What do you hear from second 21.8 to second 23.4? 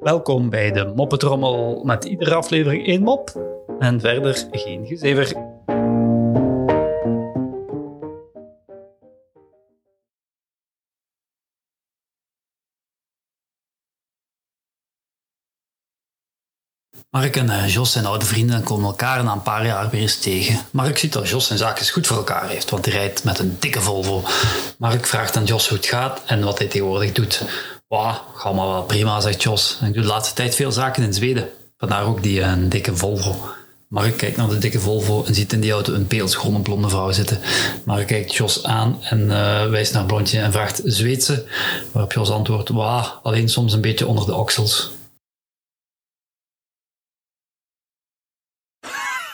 goed voor elkaar heeft, want hij rijdt met